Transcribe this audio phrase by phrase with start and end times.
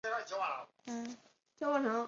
[0.01, 0.01] 判断这封信是
[1.65, 1.91] 否重要